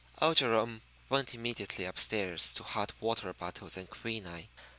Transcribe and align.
Old 0.19 0.37
Jerome 0.37 0.81
went 1.09 1.35
immediately 1.35 1.85
up 1.85 1.99
stairs 1.99 2.53
to 2.53 2.63
hot 2.63 2.91
water 2.99 3.33
bottles 3.35 3.77
and 3.77 3.87
quinine. 3.87 4.47